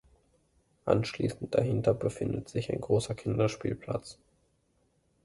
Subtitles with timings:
[0.85, 4.17] Anschließend dahinter befindet sich ein großer Kinderspielplatz.